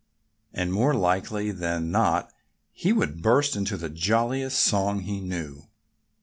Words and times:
And 0.51 0.73
more 0.73 0.95
likely 0.95 1.51
than 1.51 1.91
not 1.91 2.33
he 2.71 2.91
would 2.91 3.21
burst 3.21 3.55
into 3.55 3.77
the 3.77 3.87
jolliest 3.87 4.57
song 4.57 5.01
he 5.01 5.19
knew. 5.21 5.67